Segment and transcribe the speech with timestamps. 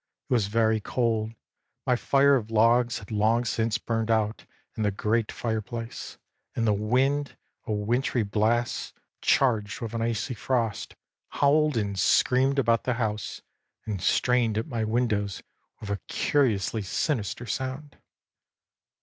[0.27, 1.33] It was very cold;
[1.85, 6.17] my fire of logs had long since burned out in the great fireplace;
[6.55, 10.95] and the wind, a wintry blast, charged with an icy frost,
[11.29, 13.43] howled and screamed about the house
[13.85, 15.43] and strained at my windows
[15.79, 17.97] with a curiously sinister sound.